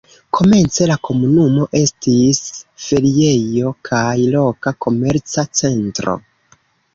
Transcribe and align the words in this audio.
Komence 0.35 0.85
la 0.91 0.93
komunumo 1.07 1.65
estis 1.79 2.39
feriejo 2.85 3.75
kaj 3.91 4.01
loka 4.37 4.75
komerca 4.87 5.47
centro. 5.61 6.19